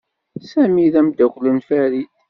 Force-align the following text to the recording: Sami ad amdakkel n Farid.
Sami 0.51 0.83
ad 0.87 0.95
amdakkel 0.99 1.45
n 1.51 1.59
Farid. 1.67 2.09